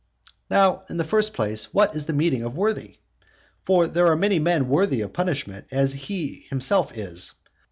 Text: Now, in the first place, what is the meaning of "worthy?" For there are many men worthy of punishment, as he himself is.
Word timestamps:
Now, 0.49 0.81
in 0.89 0.97
the 0.97 1.03
first 1.03 1.31
place, 1.31 1.71
what 1.75 1.95
is 1.95 2.07
the 2.07 2.11
meaning 2.13 2.41
of 2.43 2.57
"worthy?" 2.57 2.97
For 3.65 3.85
there 3.85 4.07
are 4.07 4.15
many 4.15 4.39
men 4.39 4.67
worthy 4.67 5.01
of 5.01 5.13
punishment, 5.13 5.67
as 5.69 5.93
he 5.93 6.47
himself 6.49 6.97
is. 6.97 7.33